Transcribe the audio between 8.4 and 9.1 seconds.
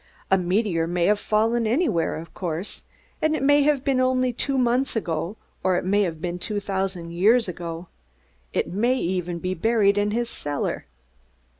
It may